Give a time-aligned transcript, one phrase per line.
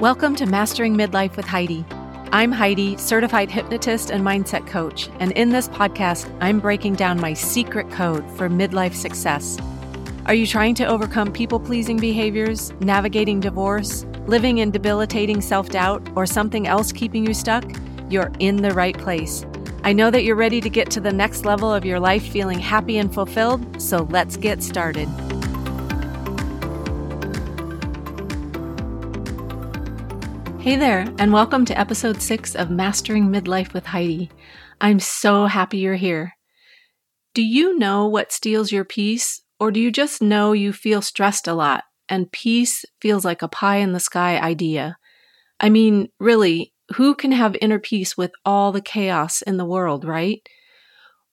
[0.00, 1.84] Welcome to Mastering Midlife with Heidi.
[2.32, 7.34] I'm Heidi, certified hypnotist and mindset coach, and in this podcast, I'm breaking down my
[7.34, 9.58] secret code for midlife success.
[10.24, 16.08] Are you trying to overcome people pleasing behaviors, navigating divorce, living in debilitating self doubt,
[16.16, 17.70] or something else keeping you stuck?
[18.08, 19.44] You're in the right place.
[19.84, 22.58] I know that you're ready to get to the next level of your life feeling
[22.58, 25.10] happy and fulfilled, so let's get started.
[30.60, 34.30] Hey there, and welcome to episode six of Mastering Midlife with Heidi.
[34.78, 36.34] I'm so happy you're here.
[37.32, 41.48] Do you know what steals your peace, or do you just know you feel stressed
[41.48, 44.98] a lot and peace feels like a pie in the sky idea?
[45.58, 50.04] I mean, really, who can have inner peace with all the chaos in the world,
[50.04, 50.46] right?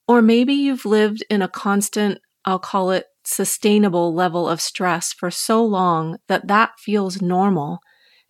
[0.07, 5.30] Or maybe you've lived in a constant, I'll call it sustainable level of stress for
[5.30, 7.80] so long that that feels normal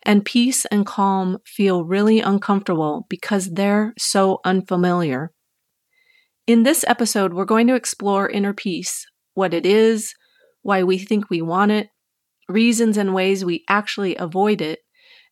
[0.08, 5.32] and peace and calm feel really uncomfortable because they're so unfamiliar.
[6.46, 10.14] In this episode, we're going to explore inner peace, what it is,
[10.62, 11.90] why we think we want it,
[12.48, 14.78] reasons and ways we actually avoid it,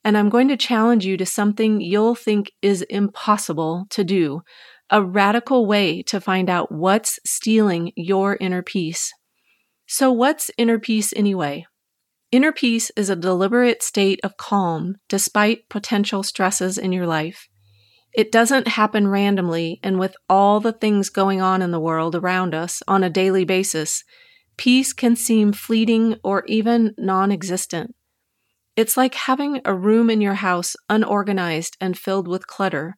[0.04, 4.42] and I'm going to challenge you to something you'll think is impossible to do,
[4.90, 9.10] a radical way to find out what's stealing your inner peace.
[9.86, 11.64] So, what's inner peace anyway?
[12.32, 17.48] Inner peace is a deliberate state of calm despite potential stresses in your life.
[18.12, 22.54] It doesn't happen randomly, and with all the things going on in the world around
[22.54, 24.02] us on a daily basis,
[24.56, 27.94] peace can seem fleeting or even non existent.
[28.74, 32.96] It's like having a room in your house unorganized and filled with clutter.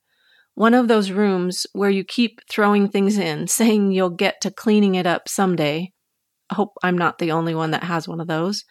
[0.55, 4.95] One of those rooms where you keep throwing things in, saying you'll get to cleaning
[4.95, 5.93] it up someday.
[6.51, 8.65] I hope I'm not the only one that has one of those.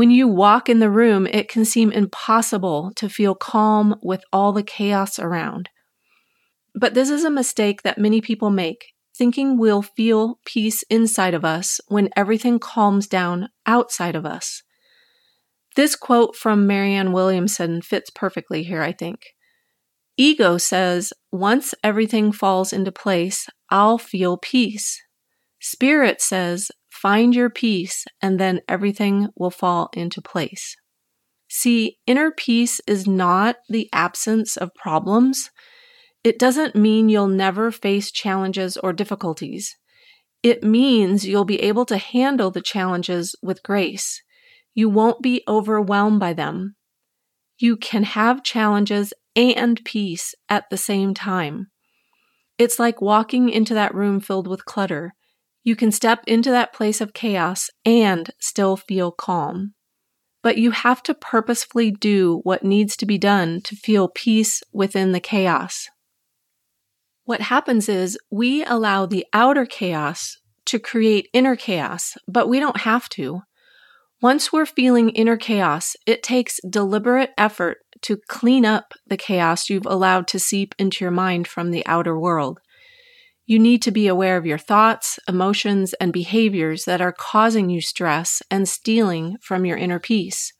[0.00, 4.50] When you walk in the room, it can seem impossible to feel calm with all
[4.50, 5.68] the chaos around.
[6.74, 11.44] But this is a mistake that many people make, thinking we'll feel peace inside of
[11.44, 14.62] us when everything calms down outside of us.
[15.76, 19.34] This quote from Marianne Williamson fits perfectly here, I think.
[20.16, 24.98] Ego says, once everything falls into place, I'll feel peace.
[25.60, 30.76] Spirit says, Find your peace, and then everything will fall into place.
[31.48, 35.50] See, inner peace is not the absence of problems.
[36.22, 39.76] It doesn't mean you'll never face challenges or difficulties.
[40.42, 44.22] It means you'll be able to handle the challenges with grace.
[44.74, 46.76] You won't be overwhelmed by them.
[47.58, 51.68] You can have challenges and peace at the same time.
[52.58, 55.14] It's like walking into that room filled with clutter.
[55.62, 59.74] You can step into that place of chaos and still feel calm.
[60.42, 65.12] But you have to purposefully do what needs to be done to feel peace within
[65.12, 65.88] the chaos.
[67.24, 72.80] What happens is we allow the outer chaos to create inner chaos, but we don't
[72.80, 73.42] have to.
[74.22, 79.86] Once we're feeling inner chaos, it takes deliberate effort to clean up the chaos you've
[79.86, 82.60] allowed to seep into your mind from the outer world.
[83.50, 87.80] You need to be aware of your thoughts, emotions, and behaviors that are causing you
[87.80, 90.52] stress and stealing from your inner peace.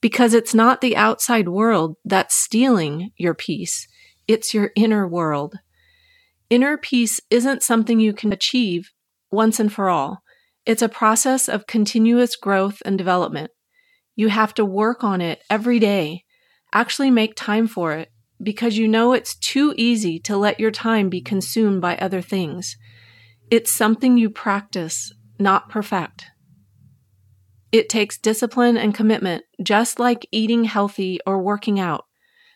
[0.00, 3.86] Because it's not the outside world that's stealing your peace,
[4.26, 5.60] it's your inner world.
[6.50, 8.90] Inner peace isn't something you can achieve
[9.30, 10.24] once and for all.
[10.66, 13.52] It's a process of continuous growth and development.
[14.16, 16.24] You have to work on it every day,
[16.74, 18.10] actually make time for it,
[18.42, 22.76] because you know it's too easy to let your time be consumed by other things.
[23.50, 26.26] It's something you practice, not perfect.
[27.72, 32.06] It takes discipline and commitment, just like eating healthy or working out.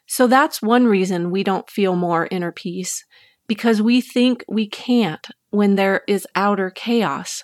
[0.06, 3.04] So that's one reason we don't feel more inner peace,
[3.46, 7.42] because we think we can't when there is outer chaos.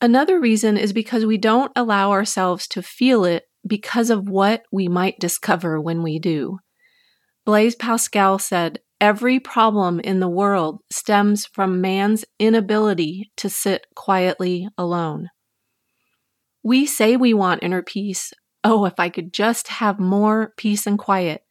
[0.00, 4.88] Another reason is because we don't allow ourselves to feel it because of what we
[4.88, 6.58] might discover when we do.
[7.44, 14.68] Blaise Pascal said, Every problem in the world stems from man's inability to sit quietly
[14.76, 15.30] alone.
[16.62, 18.32] We say we want inner peace.
[18.62, 21.42] Oh, if I could just have more peace and quiet.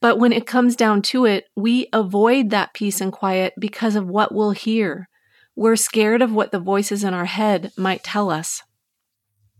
[0.00, 4.08] But when it comes down to it, we avoid that peace and quiet because of
[4.08, 5.08] what we'll hear.
[5.54, 8.62] We're scared of what the voices in our head might tell us.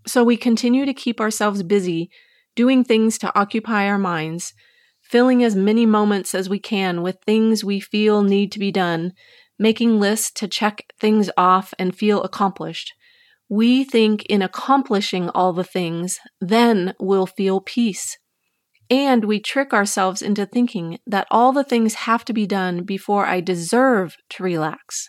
[0.06, 2.10] So we continue to keep ourselves busy
[2.56, 4.52] doing things to occupy our minds
[5.10, 9.12] filling as many moments as we can with things we feel need to be done,
[9.58, 12.94] making lists to check things off and feel accomplished.
[13.48, 18.16] We think in accomplishing all the things, then we'll feel peace.
[18.88, 23.26] And we trick ourselves into thinking that all the things have to be done before
[23.26, 25.08] I deserve to relax.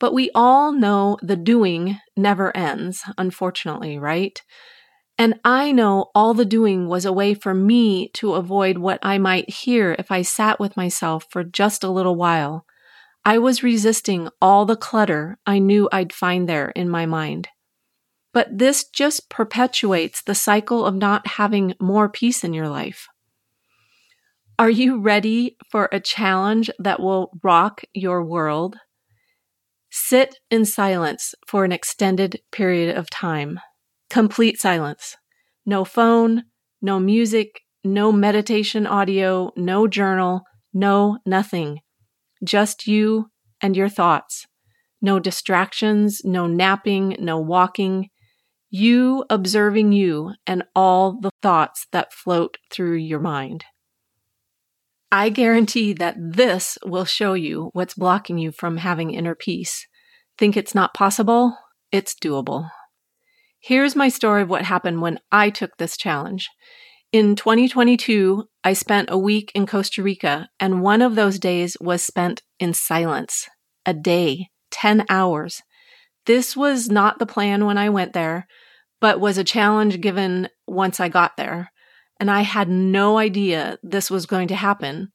[0.00, 4.40] But we all know the doing never ends, unfortunately, right?
[5.22, 9.18] And I know all the doing was a way for me to avoid what I
[9.18, 12.66] might hear if I sat with myself for just a little while.
[13.24, 17.46] I was resisting all the clutter I knew I'd find there in my mind.
[18.32, 23.06] But this just perpetuates the cycle of not having more peace in your life.
[24.58, 28.74] Are you ready for a challenge that will rock your world?
[29.88, 33.60] Sit in silence for an extended period of time.
[34.12, 35.16] Complete silence.
[35.64, 36.44] No phone,
[36.82, 40.42] no music, no meditation audio, no journal,
[40.74, 41.78] no nothing.
[42.44, 43.30] Just you
[43.62, 44.46] and your thoughts.
[45.00, 48.10] No distractions, no napping, no walking.
[48.68, 53.64] You observing you and all the thoughts that float through your mind.
[55.10, 59.86] I guarantee that this will show you what's blocking you from having inner peace.
[60.36, 61.56] Think it's not possible?
[61.90, 62.68] It's doable.
[63.64, 66.50] Here's my story of what happened when I took this challenge.
[67.12, 72.02] In 2022, I spent a week in Costa Rica, and one of those days was
[72.02, 73.48] spent in silence.
[73.86, 75.62] A day, 10 hours.
[76.26, 78.48] This was not the plan when I went there,
[79.00, 81.70] but was a challenge given once I got there.
[82.18, 85.12] And I had no idea this was going to happen.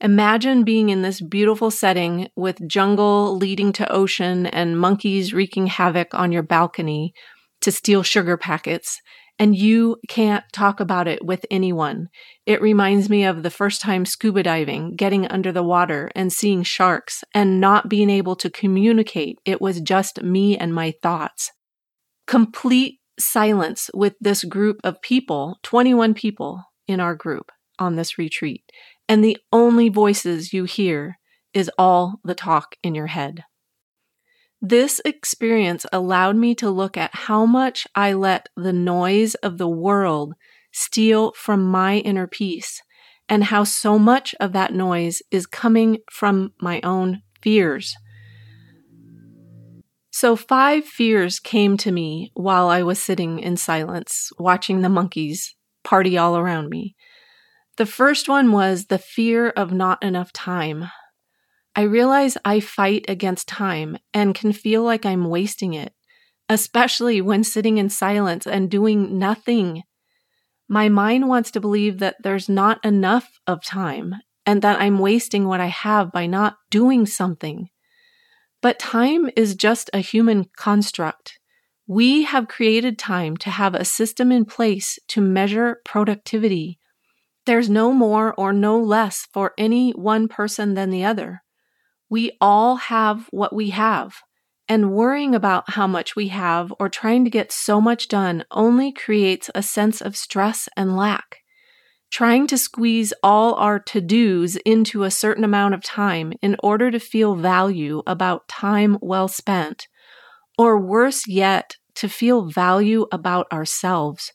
[0.00, 6.14] Imagine being in this beautiful setting with jungle leading to ocean and monkeys wreaking havoc
[6.14, 7.12] on your balcony
[7.60, 9.00] to steal sugar packets
[9.40, 12.10] and you can't talk about it with anyone.
[12.44, 16.62] It reminds me of the first time scuba diving, getting under the water and seeing
[16.62, 19.38] sharks and not being able to communicate.
[19.46, 21.52] It was just me and my thoughts.
[22.26, 28.62] Complete silence with this group of people, 21 people in our group on this retreat.
[29.08, 31.18] And the only voices you hear
[31.54, 33.44] is all the talk in your head.
[34.62, 39.68] This experience allowed me to look at how much I let the noise of the
[39.68, 40.34] world
[40.72, 42.82] steal from my inner peace
[43.28, 47.94] and how so much of that noise is coming from my own fears.
[50.10, 55.54] So, five fears came to me while I was sitting in silence, watching the monkeys
[55.84, 56.96] party all around me.
[57.76, 60.90] The first one was the fear of not enough time.
[61.76, 65.94] I realize I fight against time and can feel like I'm wasting it,
[66.48, 69.84] especially when sitting in silence and doing nothing.
[70.68, 75.46] My mind wants to believe that there's not enough of time and that I'm wasting
[75.46, 77.68] what I have by not doing something.
[78.60, 81.38] But time is just a human construct.
[81.86, 86.78] We have created time to have a system in place to measure productivity.
[87.46, 91.42] There's no more or no less for any one person than the other.
[92.10, 94.16] We all have what we have,
[94.68, 98.92] and worrying about how much we have or trying to get so much done only
[98.92, 101.38] creates a sense of stress and lack.
[102.10, 106.90] Trying to squeeze all our to dos into a certain amount of time in order
[106.90, 109.86] to feel value about time well spent,
[110.58, 114.32] or worse yet, to feel value about ourselves,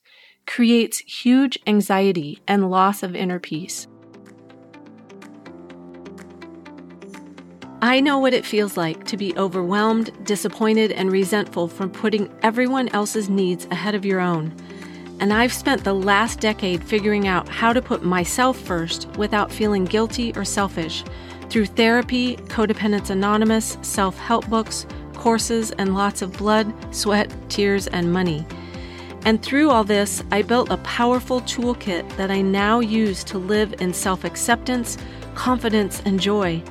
[0.48, 3.88] creates huge anxiety and loss of inner peace.
[7.86, 12.90] I know what it feels like to be overwhelmed, disappointed, and resentful from putting everyone
[12.90, 14.56] else's needs ahead of your own.
[15.20, 19.86] And I've spent the last decade figuring out how to put myself first without feeling
[19.86, 21.04] guilty or selfish
[21.52, 28.12] through therapy, Co-Dependents Anonymous, self help books, courses, and lots of blood, sweat, tears, and
[28.12, 28.48] money.
[29.26, 33.80] And through all this, I built a powerful toolkit that I now use to live
[33.80, 34.98] in self acceptance,
[35.36, 36.64] confidence, and joy.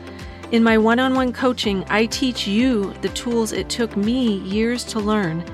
[0.55, 4.85] In my one on one coaching, I teach you the tools it took me years
[4.85, 5.45] to learn.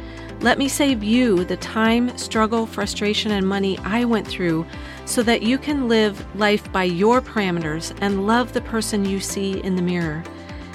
[0.41, 4.67] Let me save you the time, struggle, frustration, and money I went through
[5.07, 9.61] so that you can live life by your parameters and love the person you see
[9.65, 10.23] in the mirror.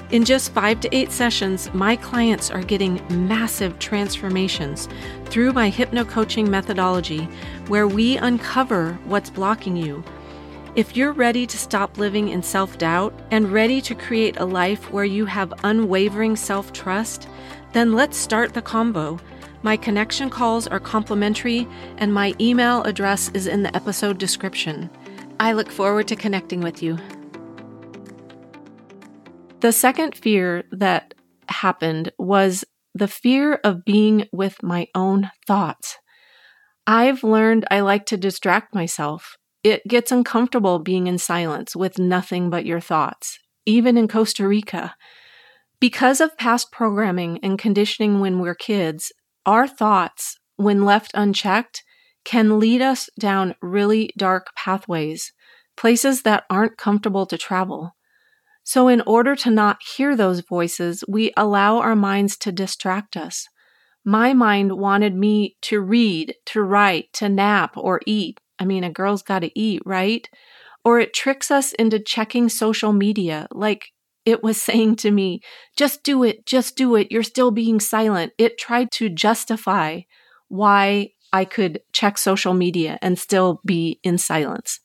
[0.10, 4.90] In just five to eight sessions, my clients are getting massive transformations
[5.26, 7.30] through my hypno coaching methodology,
[7.68, 10.04] where we uncover what's blocking you
[10.76, 14.92] if you're ready to stop living in self doubt and ready to create a life
[14.92, 17.28] where you have unwavering self trust,
[17.74, 19.18] then let's start the combo.
[19.64, 21.68] My connection calls are complimentary,
[21.98, 24.90] and my email address is in the episode description.
[25.40, 26.98] I look forward to connecting with you.
[29.62, 31.14] The second fear that
[31.48, 35.98] happened was the fear of being with my own thoughts.
[36.86, 39.38] I've learned I like to distract myself.
[39.66, 44.94] It gets uncomfortable being in silence with nothing but your thoughts, even in Costa Rica.
[45.80, 49.12] Because of past programming and conditioning when we're kids,
[49.44, 51.84] our thoughts, when left unchecked,
[52.24, 55.34] can lead us down really dark pathways,
[55.76, 57.96] places that aren't comfortable to travel.
[58.64, 63.48] So, in order to not hear those voices, we allow our minds to distract us.
[64.04, 68.40] My mind wanted me to read, to write, to nap, or eat.
[68.60, 70.28] I mean, a girl's got to eat, right?
[70.84, 73.92] Or it tricks us into checking social media, like
[74.26, 75.42] it was saying to me,
[75.76, 77.12] just do it, just do it.
[77.12, 78.34] You're still being silent.
[78.38, 80.02] It tried to justify
[80.48, 84.80] why I could check social media and still be in silence.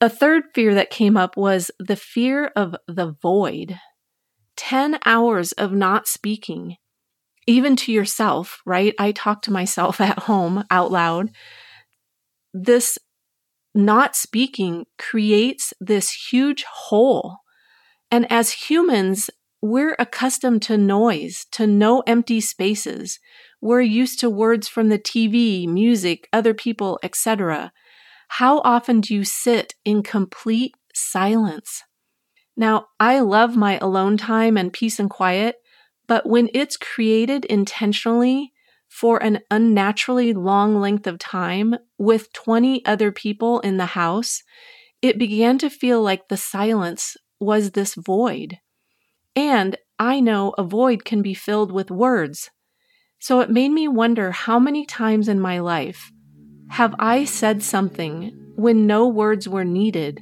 [0.00, 3.78] A third fear that came up was the fear of the void.
[4.56, 6.76] 10 hours of not speaking,
[7.46, 8.94] even to yourself, right?
[8.98, 11.30] I talk to myself at home out loud.
[12.52, 12.98] This
[13.74, 17.38] not speaking creates this huge hole.
[18.10, 19.30] And as humans,
[19.62, 23.18] we're accustomed to noise, to no empty spaces.
[23.60, 27.72] We're used to words from the TV, music, other people, etc.
[28.28, 31.82] How often do you sit in complete silence?
[32.56, 35.56] Now, I love my alone time and peace and quiet,
[36.06, 38.52] but when it's created intentionally
[38.90, 44.42] for an unnaturally long length of time with 20 other people in the house,
[45.00, 48.58] it began to feel like the silence was this void.
[49.36, 52.50] And I know a void can be filled with words.
[53.20, 56.10] So it made me wonder how many times in my life
[56.70, 60.20] have I said something when no words were needed,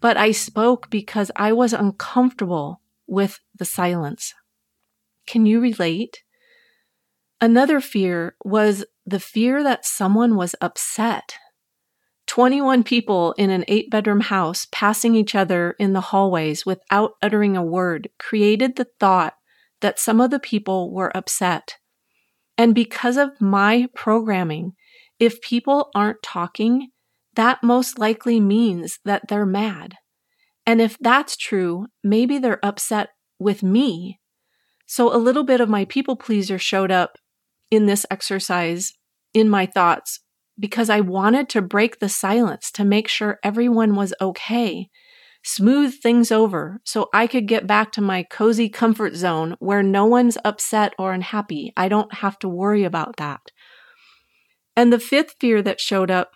[0.00, 4.34] but I spoke because I was uncomfortable with the silence?
[5.26, 6.22] Can you relate?
[7.40, 11.36] Another fear was the fear that someone was upset.
[12.26, 17.56] 21 people in an eight bedroom house passing each other in the hallways without uttering
[17.56, 19.34] a word created the thought
[19.80, 21.76] that some of the people were upset.
[22.58, 24.74] And because of my programming,
[25.18, 26.90] if people aren't talking,
[27.36, 29.94] that most likely means that they're mad.
[30.66, 34.20] And if that's true, maybe they're upset with me.
[34.86, 37.16] So a little bit of my people pleaser showed up
[37.70, 38.92] in this exercise
[39.34, 40.20] in my thoughts
[40.58, 44.88] because I wanted to break the silence to make sure everyone was okay,
[45.42, 50.04] smooth things over so I could get back to my cozy comfort zone where no
[50.04, 51.72] one's upset or unhappy.
[51.76, 53.40] I don't have to worry about that.
[54.76, 56.32] And the fifth fear that showed up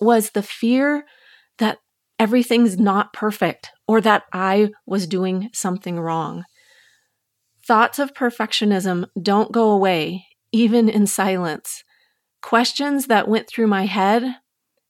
[0.00, 1.04] was the fear
[1.58, 1.78] that
[2.18, 6.44] everything's not perfect or that I was doing something wrong.
[7.66, 11.84] Thoughts of perfectionism don't go away, even in silence.
[12.42, 14.36] Questions that went through my head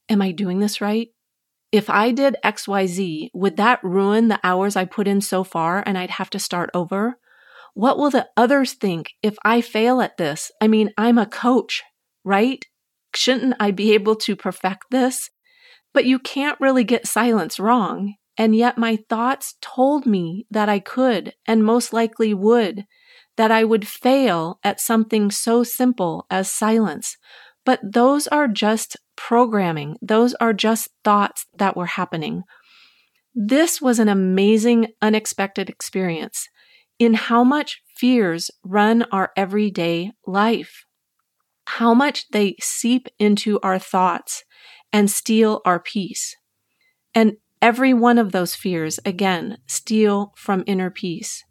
[0.08, 1.08] Am I doing this right?
[1.70, 5.96] If I did XYZ, would that ruin the hours I put in so far and
[5.96, 7.18] I'd have to start over?
[7.72, 10.50] What will the others think if I fail at this?
[10.60, 11.82] I mean, I'm a coach
[12.24, 12.64] right?
[13.14, 15.30] Shouldn't I be able to perfect this?
[15.92, 18.14] But you can't really get silence wrong.
[18.38, 22.86] And yet my thoughts told me that I could and most likely would,
[23.36, 27.16] that I would fail at something so simple as silence.
[27.64, 29.96] But those are just programming.
[30.02, 32.42] Those are just thoughts that were happening.
[33.34, 36.48] This was an amazing, unexpected experience
[36.98, 40.84] in how much fears run our everyday life
[41.66, 44.44] how much they seep into our thoughts
[44.92, 46.36] and steal our peace.
[47.14, 51.44] And every one of those fears, again, steal from inner peace.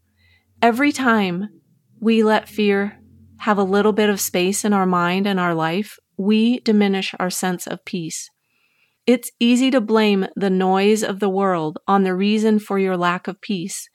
[0.62, 1.61] Every time
[2.02, 3.00] we let fear
[3.38, 7.30] have a little bit of space in our mind and our life, we diminish our
[7.30, 8.30] sense of peace.
[9.08, 13.28] It's easy to blame the noise of the world on the reason for your lack
[13.28, 13.88] of peace,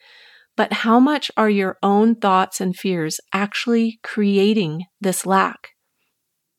[0.56, 5.70] but how much are your own thoughts and fears actually creating this lack?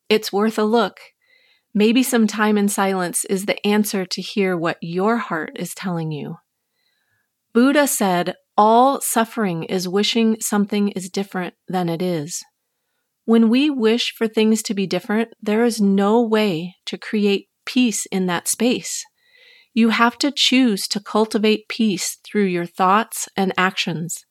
[0.10, 1.00] It's worth a look.
[1.74, 6.12] Maybe some time in silence is the answer to hear what your heart is telling
[6.12, 6.36] you.
[7.54, 12.44] Buddha said, All suffering is wishing something is different than it is.
[13.26, 18.08] When we wish for things to be different, there is no way to create peace
[18.08, 19.06] in that space.
[19.74, 24.26] You have to choose to cultivate peace through your thoughts and actions.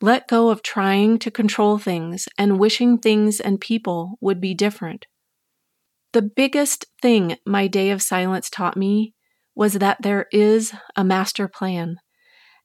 [0.00, 5.06] Let go of trying to control things and wishing things and people would be different.
[6.12, 9.14] The biggest thing my day of silence taught me
[9.54, 11.96] was that there is a master plan.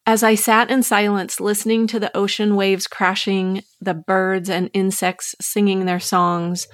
[0.09, 5.35] As I sat in silence, listening to the ocean waves crashing, the birds and insects
[5.39, 6.65] singing their songs,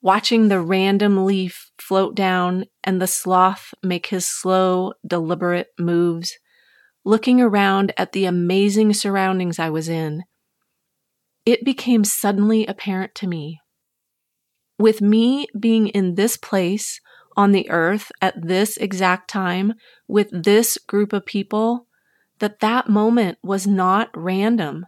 [0.00, 6.38] watching the random leaf float down and the sloth make his slow, deliberate moves,
[7.04, 10.22] looking around at the amazing surroundings I was in,
[11.44, 13.58] it became suddenly apparent to me.
[14.78, 17.00] With me being in this place
[17.36, 19.74] on the earth at this exact time
[20.06, 21.87] with this group of people,
[22.38, 24.86] that that moment was not random.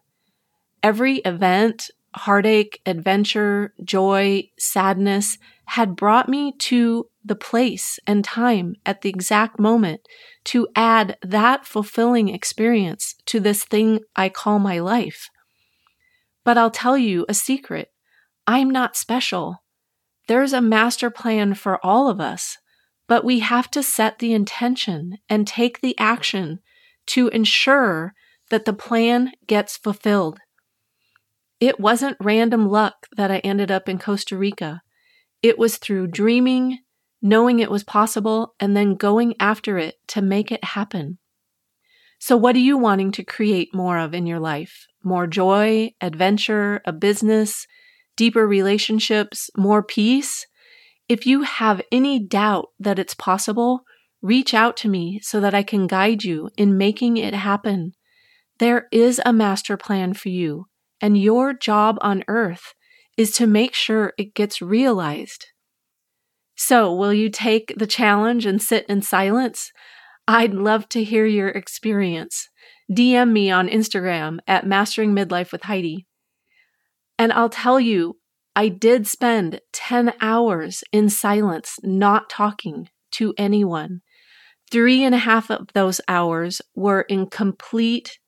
[0.83, 9.03] Every event, heartache, adventure, joy, sadness had brought me to the place and time at
[9.03, 10.01] the exact moment
[10.45, 15.29] to add that fulfilling experience to this thing I call my life.
[16.45, 17.93] But I'll tell you a secret.
[18.47, 19.63] I'm not special.
[20.27, 22.57] There's a master plan for all of us,
[23.07, 26.61] but we have to set the intention and take the action
[27.11, 28.15] to ensure
[28.51, 30.39] that the plan gets fulfilled.
[31.59, 34.83] It wasn't random luck that I ended up in Costa Rica.
[35.43, 36.79] It was through dreaming,
[37.21, 41.19] knowing it was possible, and then going after it to make it happen.
[42.19, 44.87] So, what are you wanting to create more of in your life?
[45.03, 47.67] More joy, adventure, a business,
[48.17, 50.47] deeper relationships, more peace?
[51.09, 53.85] If you have any doubt that it's possible,
[54.23, 57.93] reach out to me so that I can guide you in making it happen.
[58.59, 60.67] There is a master plan for you,
[61.01, 62.75] and your job on earth
[63.17, 65.47] is to make sure it gets realized.
[66.57, 69.73] So, will you take the challenge and sit in silence?
[70.29, 72.49] I'd love to hear your experience.
[72.93, 76.07] DM me on Instagram at Mastering Midlife with Heidi.
[77.19, 78.19] And I'll tell you,
[78.55, 84.03] I did spend 10 hours in silence, not talking to anyone.
[84.71, 88.19] Three and a half of those hours were in complete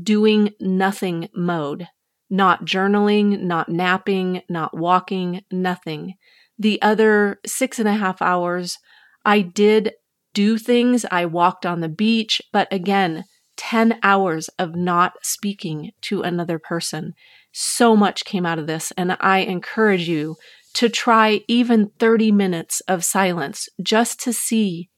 [0.00, 1.88] doing nothing mode,
[2.30, 6.14] not journaling, not napping, not walking, nothing.
[6.58, 8.78] The other six and a half hours,
[9.24, 9.92] I did
[10.32, 11.04] do things.
[11.10, 13.24] I walked on the beach, but again,
[13.58, 17.12] 10 hours of not speaking to another person.
[17.52, 20.36] So much came out of this, and I encourage you
[20.74, 24.88] to try even 30 minutes of silence just to see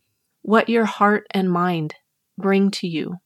[0.43, 1.95] what your heart and mind
[2.39, 3.17] bring to you.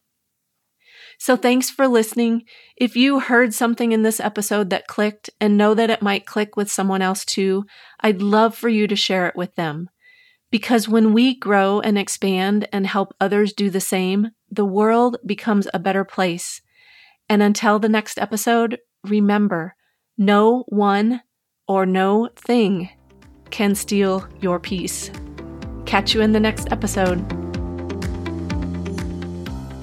[1.18, 2.42] So thanks for listening.
[2.76, 6.56] If you heard something in this episode that clicked and know that it might click
[6.56, 7.64] with someone else too,
[8.00, 9.88] I'd love for you to share it with them.
[10.50, 15.66] Because when we grow and expand and help others do the same, the world becomes
[15.72, 16.60] a better place.
[17.28, 19.74] And until the next episode, remember
[20.16, 21.22] no one
[21.66, 22.90] or no thing
[23.50, 25.10] can steal your peace.
[25.86, 27.24] Catch you in the next episode.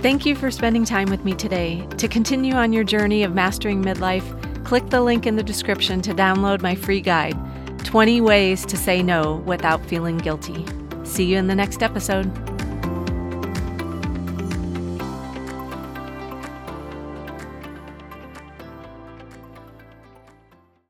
[0.02, 1.88] Thank you for spending time with me today.
[1.98, 4.26] To continue on your journey of mastering midlife,
[4.66, 7.38] click the link in the description to download my free guide
[7.86, 10.66] 20 Ways to Say No Without Feeling Guilty.
[11.04, 12.51] See you in the next episode.